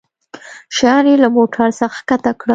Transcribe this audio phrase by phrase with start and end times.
[0.75, 2.49] شيان يې له موټرڅخه کښته کړل.